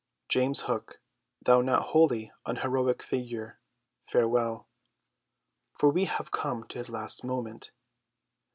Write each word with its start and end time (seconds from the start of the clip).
James 0.29 0.61
Hook, 0.61 0.99
thou 1.43 1.61
not 1.61 1.89
wholly 1.89 2.31
unheroic 2.47 3.03
figure, 3.03 3.59
farewell. 4.07 4.67
For 5.73 5.91
we 5.91 6.05
have 6.05 6.31
come 6.31 6.63
to 6.69 6.79
his 6.79 6.89
last 6.89 7.23
moment. 7.23 7.69